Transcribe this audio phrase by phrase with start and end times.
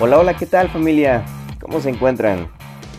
[0.00, 1.24] Hola, hola, ¿qué tal familia?
[1.60, 2.48] ¿Cómo se encuentran?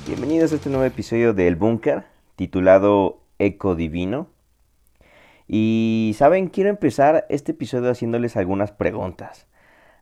[0.05, 2.04] Bienvenidos a este nuevo episodio del Búnker,
[2.36, 4.27] titulado Eco Divino.
[5.47, 9.47] Y saben, quiero empezar este episodio haciéndoles algunas preguntas.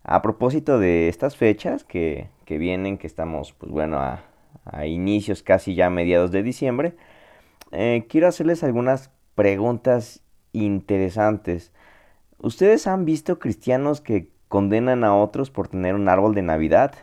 [0.01, 4.23] A propósito de estas fechas que, vienen, que estamos, pues bueno, a,
[4.87, 6.95] inicios casi ya mediados de diciembre,
[7.73, 11.71] eh, quiero hacerles algunas preguntas interesantes.
[12.39, 16.93] ¿Ustedes han visto cristianos que condenan a otros por tener un árbol de Navidad?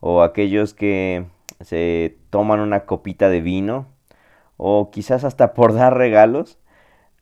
[0.00, 1.26] ¿O aquellos que
[1.60, 3.86] se toman una copita de vino?
[4.56, 6.58] ¿O quizás hasta por dar regalos?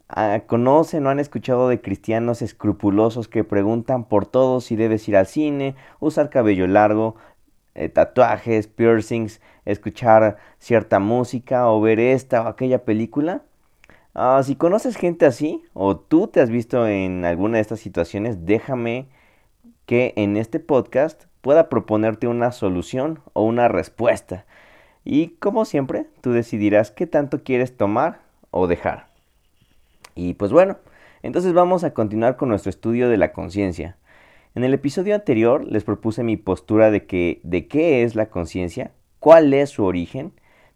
[0.09, 5.16] Ah, ¿Conocen o han escuchado de cristianos escrupulosos que preguntan por todo si debes ir
[5.16, 7.16] al cine, usar cabello largo,
[7.75, 13.42] eh, tatuajes, piercings, escuchar cierta música o ver esta o aquella película?
[14.14, 18.44] Ah, si conoces gente así o tú te has visto en alguna de estas situaciones,
[18.44, 19.09] déjame
[19.93, 24.47] que en este podcast pueda proponerte una solución o una respuesta.
[25.05, 29.09] Y como siempre, tú decidirás qué tanto quieres tomar o dejar.
[30.15, 30.79] Y pues bueno,
[31.23, 33.99] entonces vamos a continuar con nuestro estudio de la conciencia.
[34.55, 38.93] En el episodio anterior les propuse mi postura de que de qué es la conciencia,
[39.19, 40.33] cuál es su origen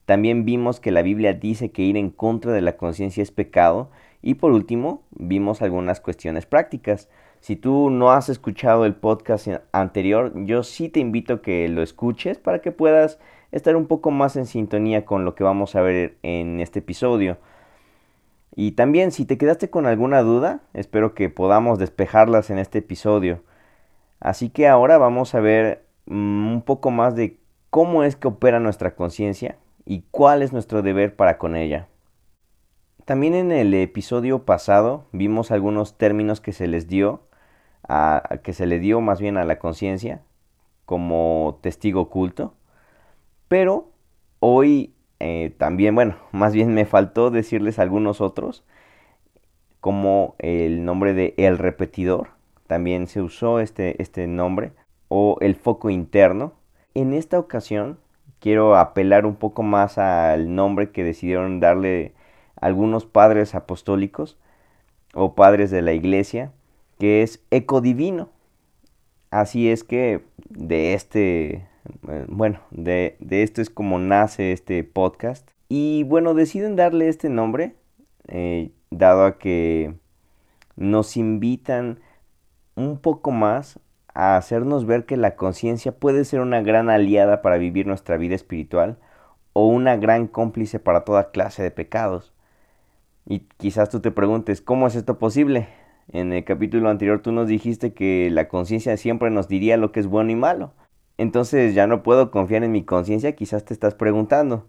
[0.07, 3.91] también vimos que la Biblia dice que ir en contra de la conciencia es pecado.
[4.23, 7.09] Y por último, vimos algunas cuestiones prácticas.
[7.41, 11.83] Si tú no has escuchado el podcast anterior, yo sí te invito a que lo
[11.83, 13.19] escuches para que puedas
[13.53, 17.39] estar un poco más en sintonía con lo que vamos a ver en este episodio.
[18.55, 23.43] Y también si te quedaste con alguna duda, espero que podamos despejarlas en este episodio.
[24.21, 27.39] Así que ahora vamos a ver mm, un poco más de
[27.71, 31.89] cómo es que opera nuestra conciencia, y cuál es nuestro deber para con ella.
[33.07, 37.21] También en el episodio pasado vimos algunos términos que se les dio,
[37.87, 40.23] a, que se le dio más bien a la conciencia
[40.87, 42.55] como testigo oculto,
[43.47, 43.93] pero
[44.41, 48.65] hoy eh, también, bueno, más bien me faltó decirles algunos otros,
[49.79, 52.31] como el nombre de el repetidor,
[52.67, 54.73] también se usó este, este nombre,
[55.07, 56.55] o el foco interno.
[56.95, 58.01] En esta ocasión
[58.41, 62.16] quiero apelar un poco más al nombre que decidieron darle
[62.61, 64.37] algunos padres apostólicos
[65.15, 66.53] o padres de la iglesia,
[66.99, 68.31] que es ecodivino.
[69.31, 71.67] Así es que de este,
[72.09, 75.51] eh, bueno, de, esto es como nace este podcast.
[75.69, 77.75] Y bueno, deciden darle este nombre,
[78.29, 79.95] eh, dado a que
[80.77, 82.01] nos invitan
[82.77, 83.81] un poco más
[84.15, 88.35] a hacernos ver que la conciencia puede ser una gran aliada para vivir nuestra vida
[88.35, 88.99] espiritual
[89.53, 92.33] o una gran cómplice para toda clase de pecados.
[93.27, 95.69] Y quizás tú te preguntes, ¿cómo es esto posible?
[96.09, 99.99] En el capítulo anterior tú nos dijiste que la conciencia siempre nos diría lo que
[99.99, 100.73] es bueno y malo.
[101.19, 104.69] Entonces ya no puedo confiar en mi conciencia, quizás te estás preguntando.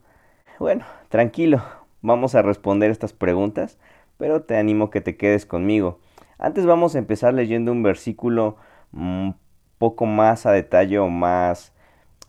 [0.57, 1.61] Bueno, tranquilo,
[2.01, 3.77] vamos a responder estas preguntas,
[4.17, 5.99] pero te animo que te quedes conmigo.
[6.39, 8.57] Antes vamos a empezar leyendo un versículo
[8.91, 9.35] un
[9.77, 11.73] poco más a detalle o más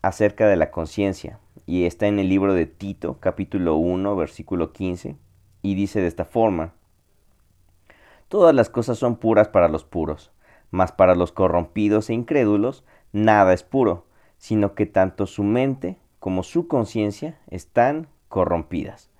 [0.02, 1.38] acerca de la conciencia.
[1.64, 5.16] Y está en el libro de Tito, capítulo 1, versículo 15,
[5.62, 6.72] y dice de esta forma,
[8.28, 10.30] Todas las cosas son puras para los puros,
[10.70, 14.04] mas para los corrompidos e incrédulos nada es puro,
[14.36, 19.10] sino que tanto su mente como su conciencia están corrompidas.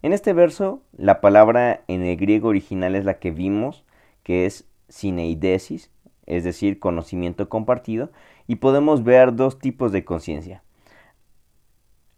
[0.00, 3.84] En este verso, la palabra en el griego original es la que vimos,
[4.22, 5.90] que es sineidesis,
[6.24, 8.10] es decir, conocimiento compartido,
[8.46, 10.62] y podemos ver dos tipos de conciencia.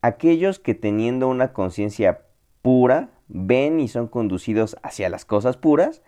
[0.01, 2.23] Aquellos que teniendo una conciencia
[2.63, 6.03] pura ven y son conducidos hacia las cosas puras,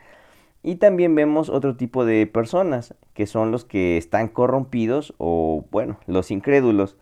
[0.63, 5.99] y también vemos otro tipo de personas, que son los que están corrompidos o, bueno,
[6.07, 6.97] los incrédulos.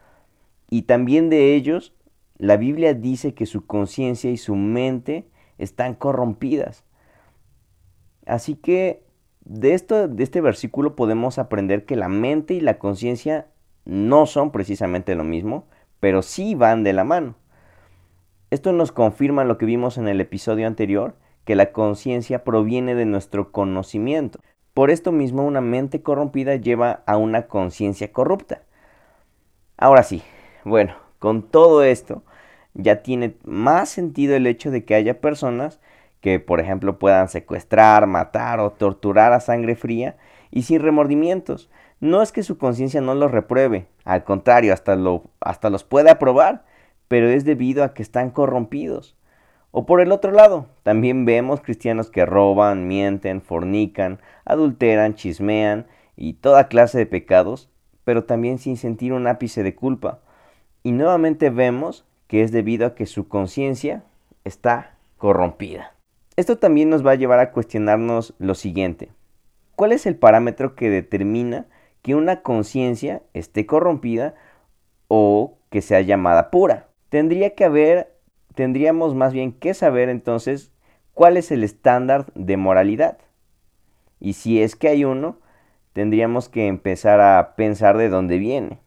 [0.68, 1.94] Y también de ellos,
[2.38, 5.26] la Biblia dice que su conciencia y su mente
[5.58, 6.84] están corrompidas.
[8.26, 9.02] Así que
[9.44, 13.46] de, esto, de este versículo podemos aprender que la mente y la conciencia
[13.84, 15.66] no son precisamente lo mismo,
[16.00, 17.36] pero sí van de la mano.
[18.50, 21.14] Esto nos confirma lo que vimos en el episodio anterior,
[21.44, 24.38] que la conciencia proviene de nuestro conocimiento.
[24.72, 28.62] Por esto mismo una mente corrompida lleva a una conciencia corrupta.
[29.76, 30.22] Ahora sí,
[30.64, 32.22] bueno, con todo esto
[32.74, 35.80] ya tiene más sentido el hecho de que haya personas
[36.20, 40.16] que por ejemplo puedan secuestrar, matar o torturar a sangre fría
[40.50, 41.70] y sin remordimientos.
[42.00, 46.10] No es que su conciencia no los repruebe, al contrario, hasta, lo, hasta los puede
[46.10, 46.64] aprobar,
[47.08, 49.16] pero es debido a que están corrompidos.
[49.70, 55.86] O por el otro lado, también vemos cristianos que roban, mienten, fornican, adulteran, chismean
[56.16, 57.68] y toda clase de pecados,
[58.04, 60.20] pero también sin sentir un ápice de culpa.
[60.82, 64.02] Y nuevamente vemos que es debido a que su conciencia
[64.44, 65.92] está corrompida.
[66.36, 69.10] Esto también nos va a llevar a cuestionarnos lo siguiente.
[69.74, 71.66] ¿Cuál es el parámetro que determina
[72.02, 74.34] que una conciencia esté corrompida
[75.08, 76.85] o que sea llamada pura?
[77.08, 78.14] Tendría que haber,
[78.54, 80.72] tendríamos más bien que saber entonces
[81.14, 83.18] cuál es el estándar de moralidad.
[84.20, 85.38] Y si es que hay uno,
[85.92, 88.80] tendríamos que empezar a pensar de dónde viene.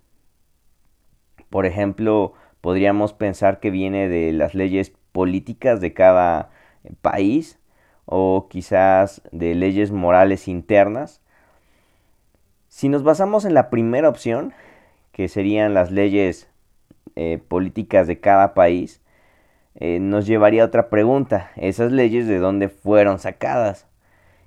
[1.49, 6.49] Por ejemplo, podríamos pensar que viene de las leyes políticas de cada
[7.01, 7.59] país
[8.05, 11.21] o quizás de leyes morales internas.
[12.67, 14.53] Si nos basamos en la primera opción,
[15.11, 16.48] que serían las leyes
[17.15, 19.01] eh, políticas de cada país,
[19.75, 21.51] eh, nos llevaría a otra pregunta.
[21.55, 23.87] ¿Esas leyes de dónde fueron sacadas?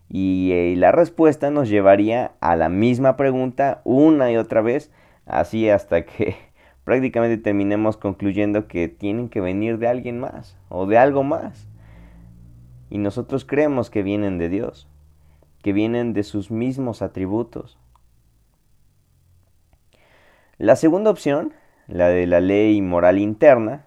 [0.09, 4.91] Y, la respuesta nos llevaría a la misma pregunta una y otra vez,
[5.25, 6.37] así hasta que
[6.85, 11.67] prácticamente terminemos concluyendo que tienen que venir de alguien más o de algo más.
[12.91, 14.87] Y nosotros creemos que vienen de Dios,
[15.63, 17.79] que vienen de sus mismos atributos.
[20.59, 21.55] La segunda opción,
[21.89, 23.87] la de la ley moral interna,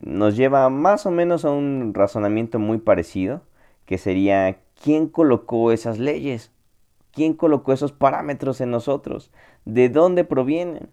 [0.00, 3.42] nos lleva más o menos a un razonamiento muy parecido,
[3.86, 6.50] que sería ¿quién colocó esas leyes?
[7.12, 9.30] ¿Quién colocó esos parámetros en nosotros?
[9.64, 10.88] ¿De dónde provienen?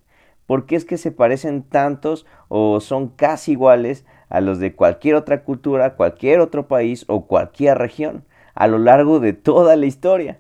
[0.46, 5.16] ¿Por qué es que se parecen tantos o son casi iguales a los de cualquier
[5.16, 10.40] otra cultura, cualquier otro país o cualquier región a lo largo de toda la historia?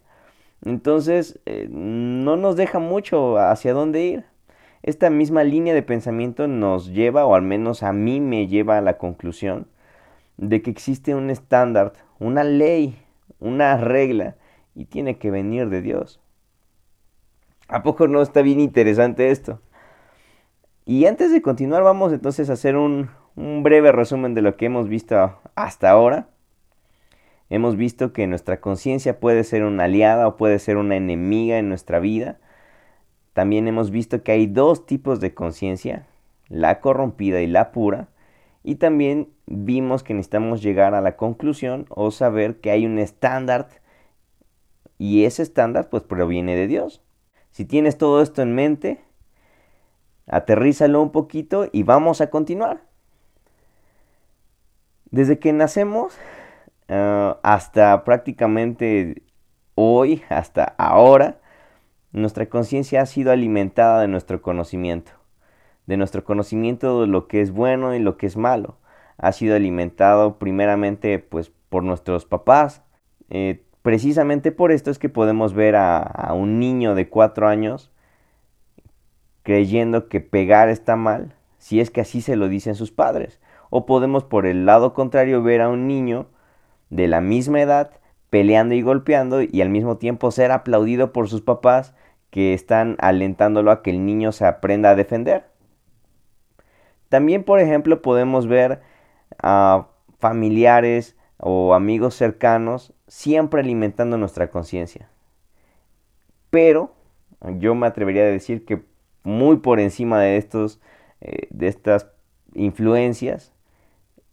[0.65, 4.25] Entonces, eh, no nos deja mucho hacia dónde ir.
[4.83, 8.81] Esta misma línea de pensamiento nos lleva, o al menos a mí me lleva a
[8.81, 9.67] la conclusión,
[10.37, 12.97] de que existe un estándar, una ley
[13.39, 14.35] una regla
[14.75, 16.19] y tiene que venir de Dios.
[17.67, 19.61] ¿A poco no está bien interesante esto?
[20.85, 24.65] Y antes de continuar vamos entonces a hacer un, un breve resumen de lo que
[24.65, 26.29] hemos visto hasta ahora.
[27.49, 31.69] Hemos visto que nuestra conciencia puede ser una aliada o puede ser una enemiga en
[31.69, 32.39] nuestra vida.
[33.39, 36.05] También hemos visto que hay dos tipos de conciencia,
[36.49, 38.09] la corrompida y la pura.
[38.65, 43.69] Y también vimos que necesitamos llegar a la conclusión o saber que hay un estándar
[44.97, 47.01] y ese estándar pues proviene de Dios.
[47.51, 48.99] Si tienes todo esto en mente,
[50.27, 52.81] aterrízalo un poquito y vamos a continuar.
[55.11, 56.13] Desde que nacemos
[56.89, 59.23] ah, hasta prácticamente
[59.75, 61.38] hoy, hasta ahora,
[62.11, 65.19] nuestra conciencia ha sido alimentada de nuestro conocimiento
[65.89, 68.77] de nuestro conocimiento de lo que es bueno y lo que es malo.
[69.17, 72.83] Ha sido alimentado primeramente pues por nuestros papás.
[73.31, 77.91] Eh, precisamente por esto es que podemos ver a, un niño de cuatro años
[79.41, 83.39] creyendo que pegar está mal, si es que así se lo dicen sus padres.
[83.71, 86.27] O podemos por el lado contrario ver a un niño
[86.91, 87.93] de la misma edad
[88.29, 91.93] peleando y golpeando y al mismo tiempo ser aplaudido por sus papás
[92.29, 95.45] que están alentándolo a que el niño se aprenda a defender.
[97.09, 98.81] También, por ejemplo, podemos ver
[99.41, 99.87] a
[100.19, 105.09] familiares o amigos cercanos siempre alimentando nuestra conciencia.
[106.51, 106.93] Pero
[107.57, 108.83] yo me atrevería a decir que
[109.23, 110.79] muy por encima de, estos,
[111.21, 112.07] eh, de estas
[112.53, 113.53] influencias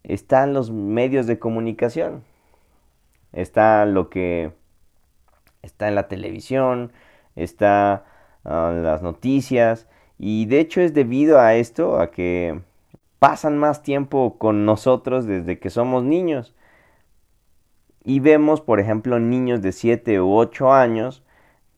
[0.03, 2.23] están los medios de comunicación.
[3.33, 4.51] Está lo que
[5.61, 6.91] está en la televisión,
[7.35, 8.05] está
[8.45, 12.61] ah, las noticias, y de hecho es debido a esto, a que
[13.19, 16.55] pasan más tiempo con nosotros desde que somos niños.
[18.03, 21.23] Y vemos, por ejemplo, niños de 7 u 8 años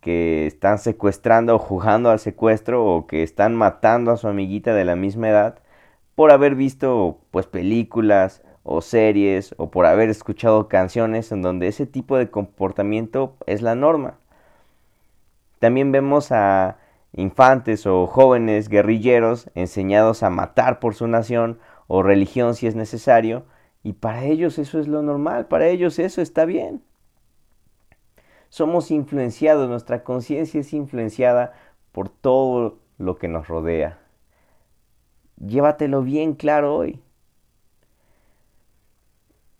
[0.01, 4.85] que están secuestrando o jugando al secuestro o que están matando a su amiguita de
[4.85, 5.59] la misma edad
[6.15, 11.85] por haber visto pues películas o series o por haber escuchado canciones en donde ese
[11.85, 14.17] tipo de comportamiento es la norma.
[15.59, 16.77] También vemos a
[17.13, 23.45] infantes o jóvenes guerrilleros enseñados a matar por su nación o religión si es necesario,
[23.83, 26.83] y para ellos eso es lo normal, para ellos eso está bien.
[28.49, 31.53] Somos influenciados, nuestra conciencia es influenciada
[31.91, 33.99] por todo lo que nos rodea.
[35.37, 37.01] Llévatelo bien claro hoy.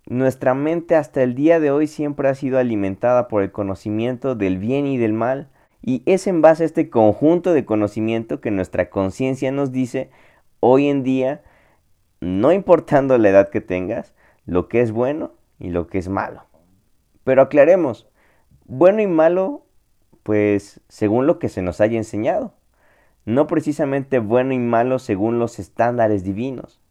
[0.09, 4.57] Nuestra mente hasta el día de hoy siempre ha sido alimentada por el conocimiento del
[4.57, 5.49] bien y del mal,
[5.83, 10.09] y es en base a este conjunto de conocimiento que nuestra conciencia nos dice
[10.61, 11.43] hoy en día,
[12.21, 14.15] no importando la edad que tengas,
[14.47, 16.43] lo que es bueno y lo que es malo.
[17.23, 18.09] Pero aclaremos,
[18.65, 19.67] bueno y malo,
[20.23, 22.55] pues según lo que se nos haya enseñado.
[23.25, 26.81] no precisamente bueno y malo según los estándares divinos.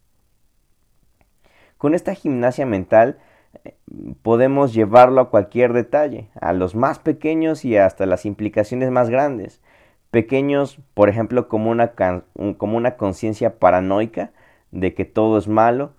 [1.78, 3.18] Con esta gimnasia mental
[3.64, 3.74] eh,
[4.22, 9.62] podemos llevarlo a cualquier detalle, a los más pequeños y hasta las implicaciones más grandes.
[10.10, 11.92] Pequeños, por ejemplo, como una,
[12.56, 14.32] como una conciencia paranoica
[14.72, 15.92] de que todo es malo,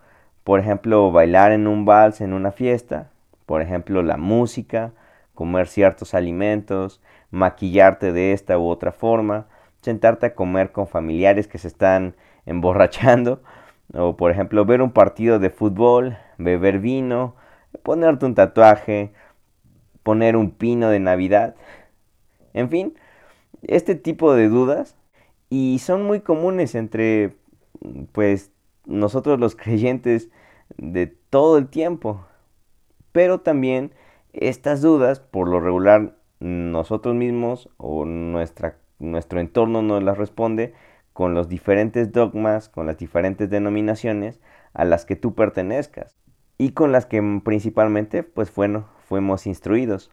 [0.43, 3.11] por ejemplo, bailar en un vals en una fiesta,
[3.45, 4.93] por ejemplo, la música,
[5.35, 9.47] comer ciertos alimentos, maquillarte de esta u otra forma,
[9.81, 13.41] sentarte a comer con familiares que se están emborrachando,
[13.93, 17.35] o por ejemplo ver un partido de fútbol, beber vino,
[17.83, 19.13] ponerte un tatuaje,
[20.03, 21.55] poner un pino de Navidad.
[22.53, 22.95] En fin,
[23.63, 24.95] este tipo de dudas
[25.49, 27.35] y son muy comunes entre
[28.11, 28.51] pues
[28.85, 30.29] nosotros los creyentes
[30.77, 32.25] de todo el tiempo.
[33.11, 33.91] Pero también
[34.33, 40.73] estas dudas por lo regular nosotros mismos o nuestra, nuestro entorno nos las responde
[41.19, 44.39] con los diferentes dogmas, con las diferentes denominaciones
[44.73, 46.15] a las que tú pertenezcas
[46.57, 50.11] y con las que principalmente pues fuimos instruidos.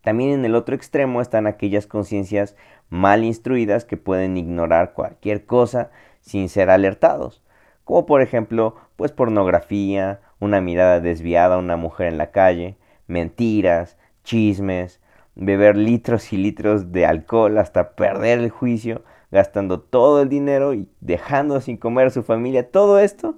[0.00, 2.56] También en el otro extremo están aquellas conciencias
[2.88, 5.90] mal instruidas que pueden ignorar cualquier cosa
[6.22, 7.42] sin ser alertados,
[7.84, 13.98] como por ejemplo pues pornografía, una mirada desviada a una mujer en la calle, mentiras,
[14.22, 14.98] chismes,
[15.34, 20.88] beber litros y litros de alcohol hasta perder el juicio, gastando todo el dinero y
[21.00, 23.36] dejando sin comer a su familia, todo esto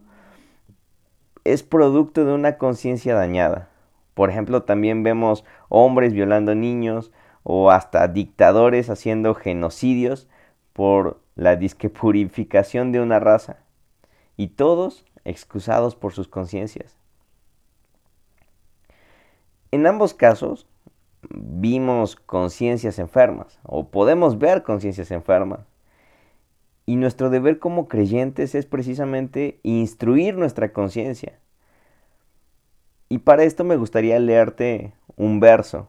[1.45, 3.71] es producto de una conciencia dañada.
[4.15, 7.13] Por ejemplo, también vemos hombres violando niños
[7.43, 10.29] o hasta dictadores haciendo genocidios
[10.73, 13.59] por la disque purificación de una raza.
[14.37, 16.97] Y todos excusados por sus conciencias.
[19.71, 20.67] En ambos casos,
[21.69, 25.61] vimos conciencias enfermas o podemos ver conciencias enfermas.
[26.87, 31.41] Y nuestro deber como creyentes es precisamente instruir nuestra conciencia.
[33.09, 35.89] Y para esto me gustaría leerte un verso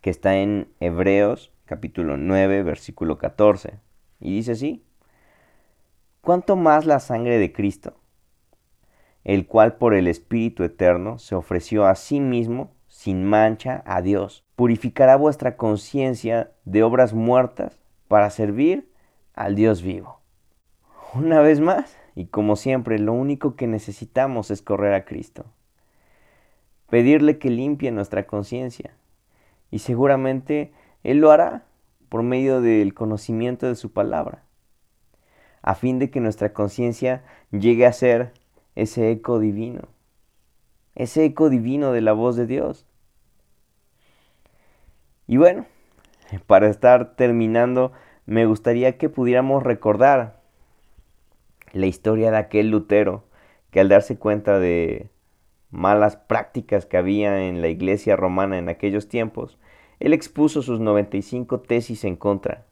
[0.00, 3.78] que está en Hebreos capítulo 9 versículo 14.
[4.20, 4.82] Y dice así,
[6.22, 7.94] ¿cuánto más la sangre de Cristo,
[9.24, 14.44] el cual por el Espíritu Eterno se ofreció a sí mismo sin mancha a Dios.
[14.56, 18.90] Purificará vuestra conciencia de obras muertas para servir
[19.34, 20.20] al Dios vivo.
[21.14, 25.46] Una vez más, y como siempre, lo único que necesitamos es correr a Cristo.
[26.90, 28.90] Pedirle que limpie nuestra conciencia.
[29.70, 30.72] Y seguramente
[31.04, 31.64] Él lo hará
[32.08, 34.42] por medio del conocimiento de su palabra.
[35.62, 38.32] A fin de que nuestra conciencia llegue a ser
[38.74, 39.82] ese eco divino.
[41.00, 42.84] Ese eco divino de la voz de Dios.
[45.26, 45.64] Y bueno,
[46.46, 47.92] para estar terminando,
[48.26, 50.42] me gustaría que pudiéramos recordar
[51.72, 53.24] la historia de aquel Lutero
[53.70, 55.08] que al darse cuenta de
[55.70, 59.58] malas prácticas que había en la iglesia romana en aquellos tiempos,
[60.00, 62.66] él expuso sus 95 tesis en contra,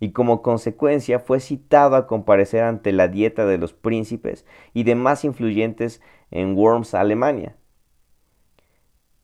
[0.00, 5.24] y como consecuencia fue citado a comparecer ante la dieta de los príncipes y demás
[5.24, 7.56] influyentes en Worms, Alemania.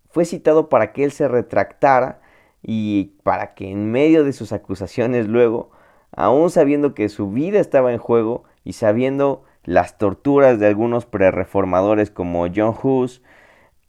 [0.09, 2.21] Fue citado para que él se retractara
[2.63, 5.71] y para que en medio de sus acusaciones luego,
[6.13, 12.11] aún sabiendo que su vida estaba en juego y sabiendo las torturas de algunos prereformadores
[12.11, 13.23] como John Hus,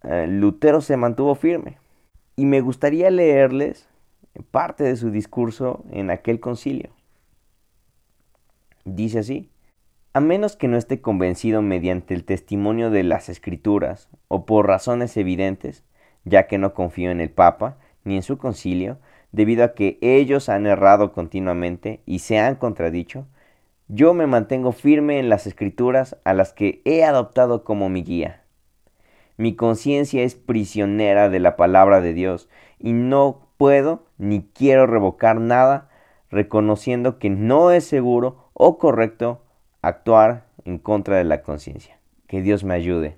[0.04, 1.78] eh, Lutero se mantuvo firme.
[2.36, 3.88] Y me gustaría leerles
[4.52, 6.90] parte de su discurso en aquel concilio.
[8.86, 9.50] Dice así,
[10.14, 15.18] a menos que no esté convencido mediante el testimonio de las escrituras o por razones
[15.18, 15.84] evidentes,
[16.24, 19.00] ya que no confío en el Papa, ni en su concilio,
[19.32, 23.26] debido a que ellos han errado continuamente y se han contradicho,
[23.88, 28.44] yo me mantengo firme en las escrituras a las que he adoptado como mi guía.
[29.38, 32.50] Mi conciencia es prisionera de la palabra de Dios
[32.80, 35.88] y no puedo ni quiero revocar nada
[36.30, 39.42] reconociendo que no es seguro o correcto
[39.82, 41.98] actuar en contra de la conciencia.
[42.28, 43.16] Que Dios me ayude.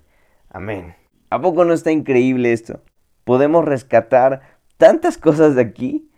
[0.52, 0.94] Amén.
[1.32, 2.82] ¿A poco no está increíble esto?
[3.24, 6.12] Podemos rescatar tantas cosas de aquí,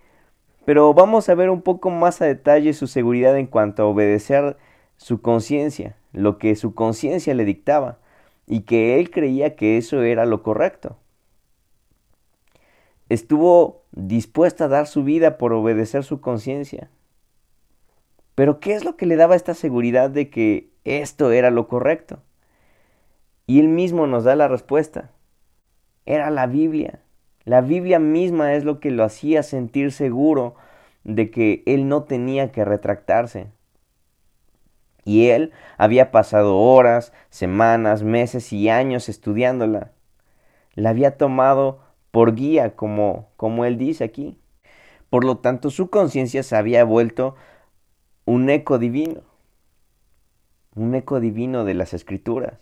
[0.65, 4.57] pero vamos a ver un poco más a detalle su seguridad en cuanto a obedecer
[4.97, 7.99] su conciencia, lo que su conciencia le dictaba,
[8.45, 10.97] y que él creía que eso era lo correcto.
[13.07, 16.89] Estuvo dispuesta a dar su vida por obedecer su conciencia.
[18.35, 22.19] Pero ¿qué es lo que le daba esta seguridad de que esto era lo correcto?
[23.47, 25.09] Y él mismo nos da la respuesta.
[26.05, 26.99] Era la Biblia.
[27.45, 30.55] La Biblia misma es lo que lo hacía sentir seguro
[31.03, 33.47] de que él no tenía que retractarse.
[35.05, 39.91] Y él había pasado horas, semanas, meses y años estudiándola.
[40.75, 44.39] La había tomado por guía, como, como él dice aquí.
[45.09, 47.35] Por lo tanto, su conciencia se había vuelto
[48.25, 49.21] un eco divino.
[50.75, 52.59] Un eco divino de las escrituras.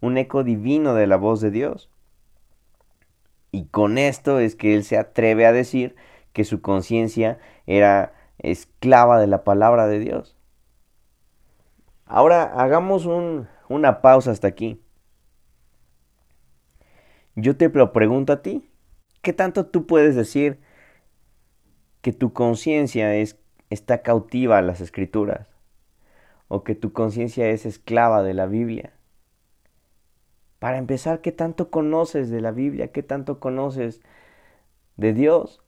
[0.00, 1.90] Un eco divino de la voz de Dios.
[3.50, 5.96] Y con esto es que él se atreve a decir
[6.32, 10.36] que su conciencia era esclava de la palabra de Dios.
[12.04, 13.06] Ahora hagamos
[13.68, 14.80] una pausa hasta aquí.
[17.34, 18.68] Yo te lo pregunto a ti,
[19.26, 20.60] ¿qué tanto tú puedes decir
[22.00, 23.12] que tu conciencia
[23.70, 25.48] está cautiva a las escrituras?
[26.46, 28.92] ¿O que tu conciencia es esclava de la Biblia?
[30.60, 32.92] Para empezar, ¿qué tanto conoces de la Biblia?
[32.92, 34.00] ¿Qué tanto conoces
[34.96, 35.60] de Dios?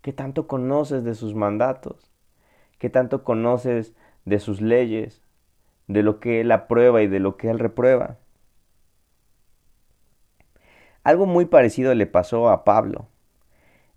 [0.00, 2.10] ¿Qué tanto conoces de sus mandatos?
[2.78, 3.92] ¿Qué tanto conoces
[4.24, 5.20] de sus leyes?
[5.86, 8.16] De lo que Él aprueba y de lo que Él reprueba.
[11.04, 13.08] Algo muy parecido le pasó a Pablo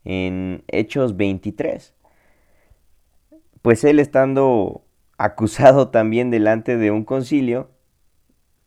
[0.03, 1.93] en Hechos 23.
[3.61, 4.83] Pues él estando
[5.17, 7.69] acusado también delante de un concilio,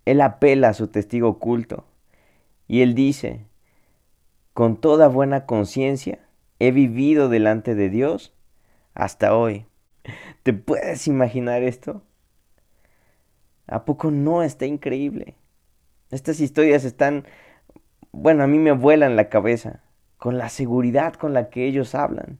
[0.05, 1.85] él apela a su testigo oculto
[2.67, 3.47] y él dice,
[4.55, 6.19] con toda buena conciencia
[6.59, 8.35] he vivido delante de Dios
[8.95, 9.67] hasta hoy.
[10.43, 12.03] ¿Te puedes imaginar esto?
[13.67, 15.37] ¿A poco no está increíble?
[16.11, 17.27] Estas historias están,
[18.21, 19.81] bueno, a mí me vuelan la cabeza
[20.17, 22.39] con la seguridad con la que ellos hablan,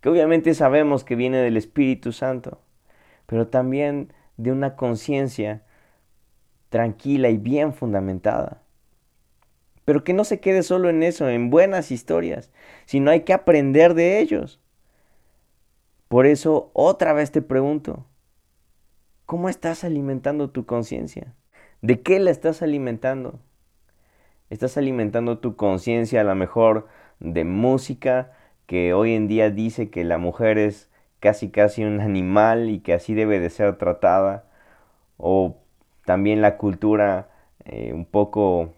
[0.00, 2.60] que obviamente sabemos que viene del Espíritu Santo,
[3.26, 5.62] pero también de una conciencia
[6.68, 8.62] tranquila y bien fundamentada.
[9.84, 12.52] Pero que no se quede solo en eso, en buenas historias,
[12.86, 14.60] sino hay que aprender de ellos.
[16.06, 18.06] Por eso otra vez te pregunto,
[19.26, 21.34] ¿cómo estás alimentando tu conciencia?
[21.82, 23.40] ¿De qué la estás alimentando?
[24.50, 26.88] ¿Estás alimentando tu conciencia a lo mejor
[27.20, 28.32] de música
[28.66, 32.94] que hoy en día dice que la mujer es casi casi un animal y que
[32.94, 34.44] así debe de ser tratada?
[35.18, 35.56] ¿O
[36.04, 37.30] también la cultura
[37.64, 38.74] eh, un poco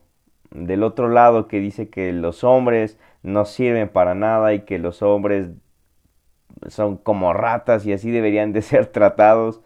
[0.50, 5.02] del otro lado que dice que los hombres no sirven para nada y que los
[5.02, 5.50] hombres
[6.68, 9.62] son como ratas y así deberían de ser tratados.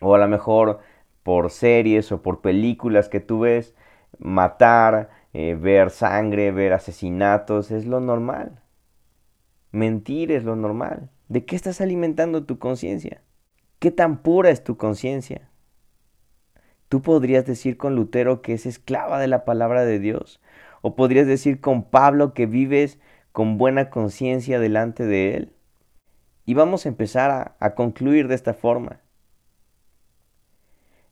[0.00, 0.80] O a lo mejor
[1.22, 3.74] por series o por películas que tú ves,
[4.18, 8.60] matar, eh, ver sangre, ver asesinatos, es lo normal.
[9.72, 11.10] Mentir es lo normal.
[11.28, 13.20] ¿De qué estás alimentando tu conciencia?
[13.78, 15.50] ¿Qué tan pura es tu conciencia?
[16.88, 20.40] Tú podrías decir con Lutero que es esclava de la palabra de Dios.
[20.82, 22.98] O podrías decir con Pablo que vives
[23.32, 25.52] con buena conciencia delante de Él.
[26.44, 29.00] Y vamos a empezar a, a, concluir de esta forma.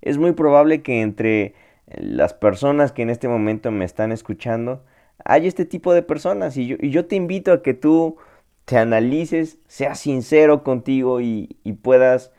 [0.00, 1.54] Es muy probable que entre
[1.86, 4.84] las personas que en este momento me están escuchando,
[5.24, 6.56] hay este tipo de personas.
[6.56, 8.16] Y yo, te invito a que tú
[8.64, 12.32] te analices, seas sincero contigo y, puedas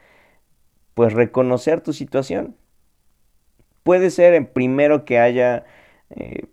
[0.93, 2.55] pues reconocer tu situación.
[3.83, 5.65] Puede ser en primero que haya
[6.09, 6.47] eh,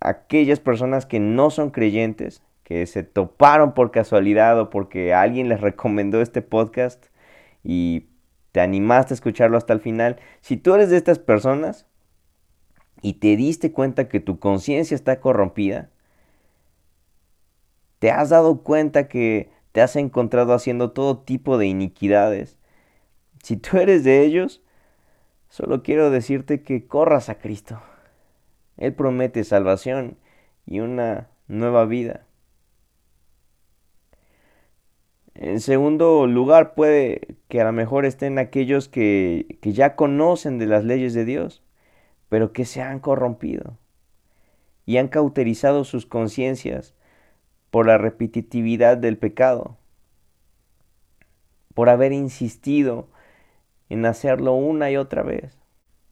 [0.00, 5.60] aquellas personas que no son creyentes, que se toparon por casualidad o porque alguien les
[5.62, 7.06] recomendó este podcast
[7.62, 8.06] y
[8.52, 10.18] te animaste a escucharlo hasta el final.
[10.40, 11.86] Si tú eres de estas personas
[13.02, 15.90] y te diste cuenta que tu conciencia está corrompida,
[17.98, 22.56] te has dado cuenta que te has encontrado haciendo todo tipo de iniquidades.
[23.42, 24.62] Si tú eres de ellos,
[25.52, 27.78] Solo quiero decirte que corras a Cristo.
[28.78, 30.16] Él promete salvación
[30.64, 32.24] y una nueva vida.
[35.34, 40.64] En segundo lugar, puede que a lo mejor estén aquellos que, que ya conocen de
[40.64, 41.61] las leyes de Dios,
[42.32, 43.76] pero que se han corrompido
[44.86, 46.94] y han cauterizado sus conciencias
[47.70, 49.76] por la repetitividad del pecado,
[51.74, 53.10] por haber insistido
[53.90, 55.58] en hacerlo una y otra vez.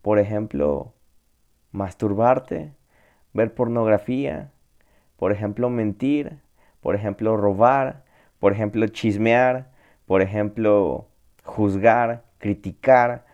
[0.02, 0.92] Por ejemplo,
[1.72, 2.74] masturbarte,
[3.32, 4.52] ver pornografía,
[5.16, 6.36] por ejemplo, mentir,
[6.82, 8.04] por ejemplo, robar,
[8.38, 9.70] por ejemplo, chismear,
[10.04, 11.08] por ejemplo,
[11.44, 13.24] juzgar, criticar,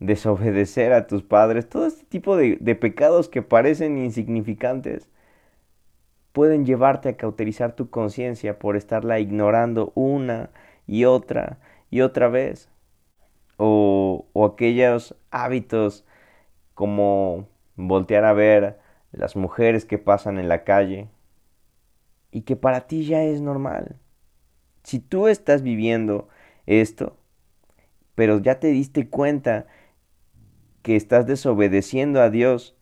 [0.00, 5.08] desobedecer a tus padres, todo este tipo de, pecados que parecen insignificantes
[6.32, 10.50] pueden llevarte a cauterizar tu conciencia por estarla ignorando una
[10.86, 11.58] y otra
[11.90, 12.70] y otra vez
[13.56, 16.04] o, aquellos hábitos
[16.74, 18.78] como voltear a ver
[19.12, 21.08] las mujeres que pasan en la calle,
[22.30, 23.96] y que para ti ya es normal.
[24.82, 26.28] Si tú estás viviendo
[26.66, 27.16] esto,
[28.14, 29.66] pero ya te diste cuenta
[30.88, 32.74] que estás desobedeciendo a Dios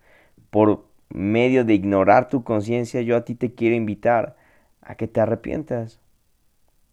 [0.51, 4.37] por medio de ignorar tu conciencia, yo a ti te quiero invitar
[4.81, 5.99] a que te arrepientas,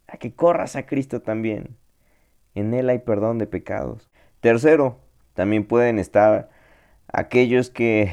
[0.07, 1.77] a que corras a Cristo también.
[2.55, 4.09] En Él hay perdón de pecados.
[4.39, 4.97] Tercero,
[5.35, 6.49] también pueden estar
[7.07, 8.11] aquellos que,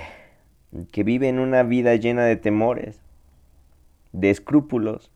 [0.93, 3.01] que viven una vida llena de temores,
[4.13, 5.11] de escrúpulos.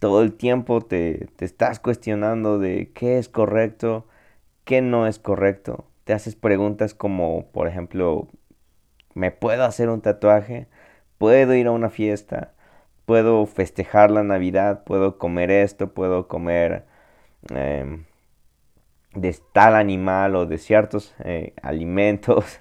[0.00, 4.06] Todo el tiempo te, te estás cuestionando de qué es correcto,
[4.66, 5.86] qué no es correcto.
[6.06, 8.28] Te haces preguntas como, por ejemplo,
[9.14, 10.68] ¿me puedo hacer un tatuaje?
[11.18, 12.54] ¿Puedo ir a una fiesta?
[13.06, 14.84] ¿Puedo festejar la Navidad?
[14.84, 15.92] ¿Puedo comer esto?
[15.94, 16.86] ¿Puedo comer
[17.50, 18.04] em,
[19.14, 22.60] de tal animal o de ciertos eh, alimentos?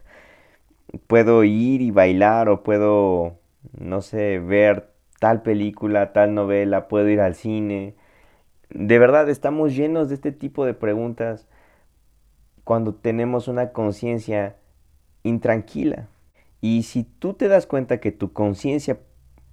[1.08, 3.40] ¿Puedo ir y bailar o puedo
[3.80, 7.96] no sé, ver tal película, tal novela, puedo ir al cine.
[8.70, 11.48] De verdad, estamos llenos de este tipo de preguntas
[12.66, 14.58] cuando tenemos una conciencia
[15.24, 16.10] intranquila.
[16.60, 19.00] Y si tú te das cuenta que tu conciencia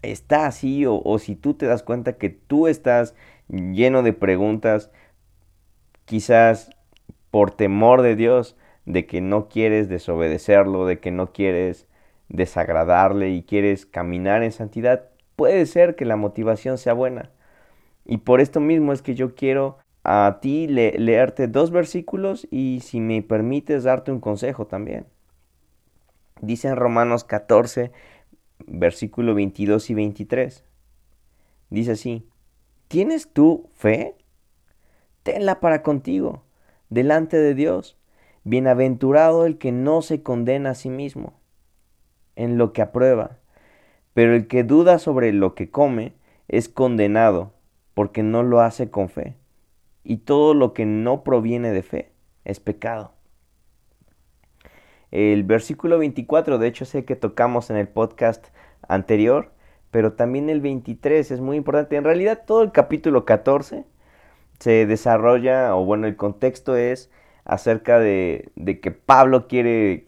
[0.01, 3.15] está así o, o, si tú te das cuenta que tú estás
[3.49, 4.91] lleno de preguntas,
[6.07, 6.71] quizás
[7.31, 11.87] por temor de Dios, de que no quieres desobedecerlo, de que no quieres
[12.29, 17.31] desagradarle y quieres caminar en santidad, puede ser que la motivación sea buena.
[18.05, 23.01] Y por esto mismo es que yo quiero a ti leerte dos versículos y si
[23.01, 25.07] me permites darte un consejo también.
[26.41, 27.93] Dice en Romanos 14,
[28.67, 30.65] versículo 22 y 23.
[31.71, 32.27] Dice así,
[32.89, 34.17] ¿tienes tú fe?
[35.23, 36.43] Tenla para contigo,
[36.91, 37.97] delante de Dios.
[38.45, 41.35] Bienaventurado el que no se condena a sí mismo
[42.35, 43.39] en lo que aprueba,
[44.15, 46.15] pero el que duda sobre lo que come
[46.49, 47.53] es condenado
[47.95, 49.37] porque no lo hace con fe.
[50.05, 52.13] Y todo lo que no proviene de fe
[52.45, 53.13] es pecado.
[55.11, 58.47] El versículo 24, de hecho sé que tocamos en el podcast
[58.89, 59.53] anterior,
[59.91, 61.97] pero también el 23 es muy importante.
[61.97, 63.85] En realidad todo el capítulo 14
[64.59, 67.11] se desarrolla, o bueno, el contexto es
[67.45, 70.07] acerca de, que Pablo quiere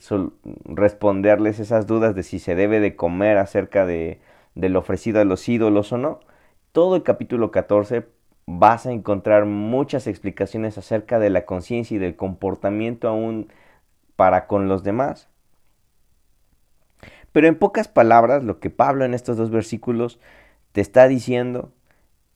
[0.64, 4.20] responderles esas dudas de si se debe de comer acerca de,
[4.54, 6.20] lo ofrecido a los ídolos o no.
[6.72, 8.06] Todo el capítulo 14
[8.46, 13.48] vas a encontrar muchas explicaciones acerca de la conciencia y del comportamiento aún
[14.16, 15.28] para con los demás.
[17.32, 20.20] Pero en pocas palabras, lo que Pablo en estos dos versículos
[20.72, 21.72] te está diciendo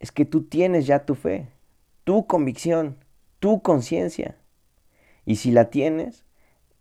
[0.00, 1.48] es que tú tienes ya tu fe,
[2.04, 2.96] tu convicción,
[3.38, 4.36] tu conciencia.
[5.24, 6.24] Y si la tienes,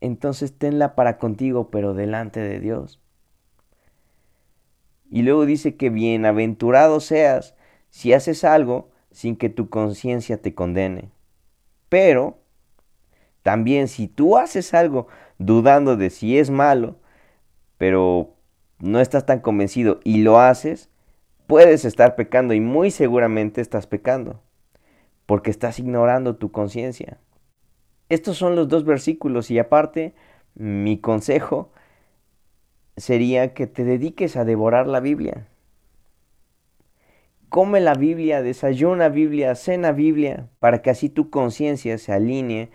[0.02, 3.00] entonces tenla para contigo, pero delante de Dios.
[5.10, 7.56] Y luego dice que bienaventurado seas
[7.90, 11.10] si haces algo sin que tu conciencia te condene.
[11.90, 12.38] Pero
[13.42, 15.08] también si tú haces algo
[15.40, 16.98] dudando de si es malo,
[17.80, 18.36] pero
[18.78, 20.92] no estás tan convencido y lo haces,
[21.48, 24.40] puedes estar pecando y muy seguramente estás pecando,
[25.26, 27.18] porque estás ignorando tu conciencia.
[28.10, 30.14] Estos son los dos versículos y aparte
[30.54, 31.72] mi consejo
[32.98, 35.48] sería que te dediques a devorar la Biblia.
[37.50, 42.70] Come la Biblia, desayuna Biblia, cena Biblia, para que así tu conciencia se alinee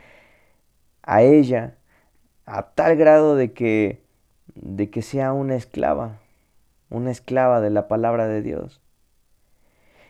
[1.02, 1.76] a ella
[2.46, 4.02] a tal grado de que
[4.54, 6.18] de que sea una esclava,
[6.90, 8.80] una esclava de la palabra de Dios.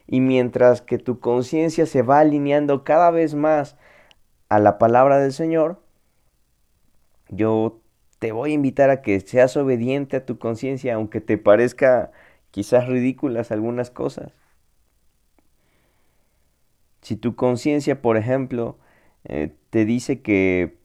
[0.07, 3.77] Y mientras que tu conciencia se va alineando cada vez más
[4.49, 5.81] a la palabra del Señor,
[7.29, 7.81] yo
[8.19, 12.13] te voy a invitar a que seas obediente a tu conciencia, aunque te parezca
[12.51, 14.33] quizás ridículas algunas cosas.
[17.03, 18.79] Si tu conciencia, por ejemplo,
[19.25, 20.79] eh, te dice que,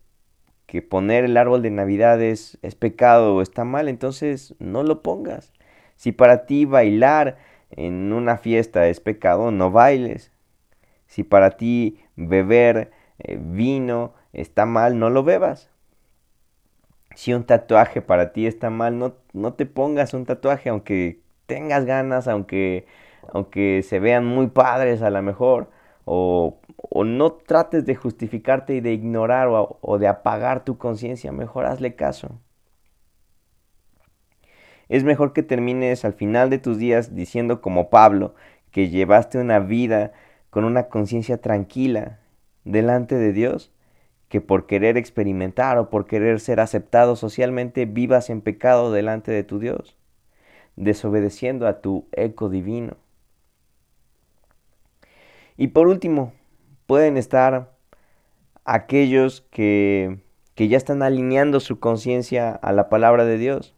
[0.66, 5.54] que, poner el árbol de Navidad es, pecado o está mal, entonces no lo pongas.
[5.96, 7.38] Si para ti bailar
[7.70, 10.32] en una fiesta es pecado, no bailes.
[11.06, 15.70] Si para ti beber eh, vino está mal, no lo bebas.
[17.16, 21.86] Si un tatuaje para ti está mal, no, no te pongas un tatuaje, aunque tengas
[21.86, 22.86] ganas, aunque,
[23.34, 25.70] aunque se vean muy padres a lo mejor,
[26.08, 31.32] o, o no trates de justificarte y de ignorar o, o de apagar tu conciencia,
[31.32, 32.39] mejor hazle caso.
[34.89, 38.36] Es mejor que termines al final de tus días diciendo como Pablo,
[38.72, 40.13] que llevaste una vida
[40.50, 42.20] con una conciencia tranquila,
[42.63, 43.72] delante de Dios
[44.30, 49.43] que por querer experimentar o por querer ser aceptado socialmente vivas en pecado delante de
[49.43, 49.98] tu Dios.
[50.78, 52.98] desobedeciendo a tu eco divino.
[55.58, 56.34] Y por último,
[56.86, 57.76] pueden estar
[58.63, 60.20] aquellos que,
[60.56, 63.76] que ya están alineando su conciencia a la palabra de Dios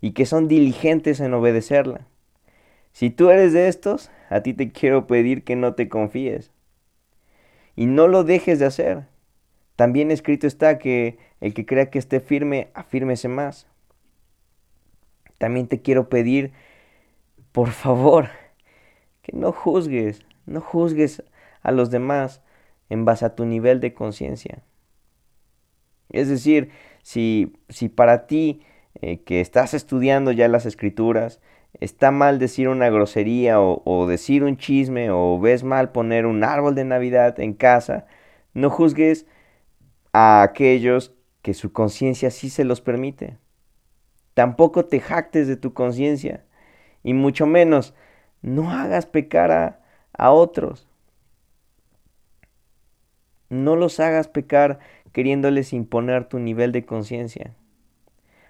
[0.00, 2.06] y que son diligentes en obedecerla.
[2.92, 6.52] Si tú eres de estos, a ti te quiero pedir que no te confíes
[7.76, 9.06] y no lo dejes de hacer.
[9.76, 13.66] También escrito está que el que crea que esté firme, afírmese más.
[15.38, 16.52] También te quiero pedir,
[17.50, 18.28] por favor,
[19.22, 21.22] que no juzgues, no juzgues
[21.62, 22.42] a los demás
[22.90, 24.62] en base a tu nivel de conciencia.
[26.10, 26.70] Es decir,
[27.02, 28.62] si, si para ti
[29.00, 31.40] eh, que estás estudiando ya las escrituras,
[31.80, 36.44] está mal decir una grosería o, o, decir un chisme o ves mal poner un
[36.44, 38.06] árbol de Navidad en casa,
[38.52, 39.26] no juzgues
[40.12, 43.38] a aquellos que su conciencia sí se los permite.
[44.34, 46.44] Tampoco te jactes de tu conciencia
[47.02, 47.94] y mucho menos
[48.42, 49.83] no hagas pecar a,
[50.16, 50.86] a otros.
[53.50, 54.78] No los hagas pecar
[55.12, 57.54] queriéndoles imponer tu nivel de conciencia,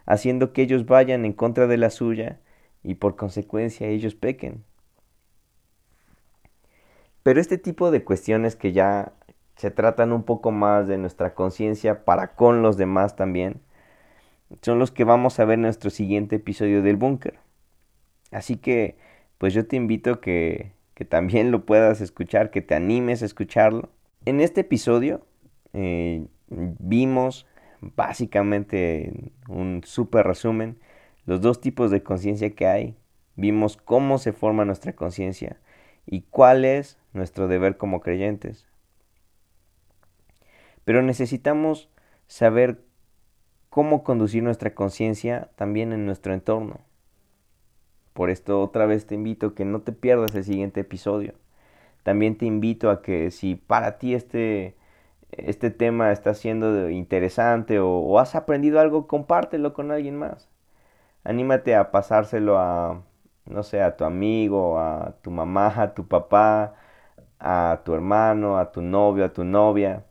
[0.07, 2.41] haciendo que ellos vayan en contra de la suya
[2.83, 4.65] y por consecuencia ellos pequen.
[7.23, 9.13] Pero este tipo de cuestiones que ya
[9.57, 13.63] se tratan un poco más de nuestra conciencia para con los demás también,
[14.63, 17.39] son los que vamos a ver en nuestro siguiente episodio del búnker.
[18.31, 18.99] Así que,
[19.39, 23.91] pues yo te invito que que también lo puedas escuchar, que te animes a escucharlo.
[24.25, 25.27] En este episodio
[25.73, 27.47] eh, vimos
[27.81, 30.79] básicamente un súper resumen
[31.27, 32.97] los dos tipos de conciencia que hay.
[33.37, 35.59] Vimos cómo se forma nuestra conciencia
[36.07, 38.67] y cuál es nuestro deber como creyentes.
[40.85, 41.89] Pero necesitamos
[42.27, 42.85] saber
[43.71, 46.81] cómo conducir nuestra conciencia también en nuestro entorno.
[48.15, 51.35] Por esto otra vez te invito a que no te pierdas el siguiente episodio.
[52.05, 54.77] También te invito a que si para ti este,
[55.33, 60.49] este tema está siendo interesante o, has aprendido algo, compártelo con alguien más.
[61.25, 63.03] Anímate a pasárselo a,
[63.47, 66.75] no sé, a tu amigo, a tu mamá, a tu papá,
[67.41, 70.05] a tu hermano, a tu novio, a tu novia.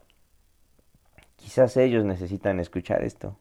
[1.37, 3.37] Quizás ellos necesitan escuchar esto.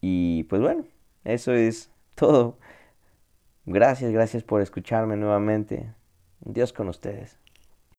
[0.00, 0.84] Y pues bueno,
[1.24, 2.58] eso es todo.
[3.66, 5.94] Gracias, gracias por escucharme nuevamente.
[6.40, 7.38] Dios con ustedes.